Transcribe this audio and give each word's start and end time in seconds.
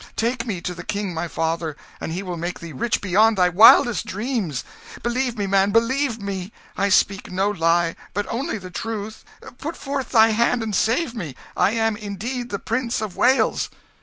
Take 0.15 0.47
me 0.47 0.61
to 0.61 0.73
the 0.73 0.83
king 0.83 1.13
my 1.13 1.27
father, 1.27 1.77
and 1.99 2.11
he 2.11 2.23
will 2.23 2.35
make 2.35 2.59
thee 2.59 2.73
rich 2.73 3.01
beyond 3.01 3.37
thy 3.37 3.49
wildest 3.49 4.07
dreams. 4.07 4.63
Believe 5.03 5.37
me, 5.37 5.45
man, 5.45 5.69
believe 5.69 6.19
me! 6.19 6.51
I 6.75 6.89
speak 6.89 7.31
no 7.31 7.51
lie, 7.51 7.95
but 8.15 8.25
only 8.27 8.57
the 8.57 8.71
truth! 8.71 9.23
put 9.59 9.77
forth 9.77 10.09
thy 10.09 10.29
hand 10.31 10.63
and 10.63 10.75
save 10.75 11.13
me! 11.13 11.35
I 11.55 11.73
am 11.73 11.95
indeed 11.95 12.49
the 12.49 12.57
Prince 12.57 12.99
of 12.99 13.15
Wales!" 13.15 13.69